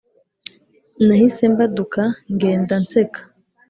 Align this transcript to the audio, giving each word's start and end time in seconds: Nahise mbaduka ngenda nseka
Nahise 1.05 1.43
mbaduka 1.53 2.01
ngenda 2.33 2.75
nseka 2.83 3.21